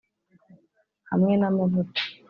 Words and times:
hamwe 1.09 1.33
n'amavuta. 1.37 2.01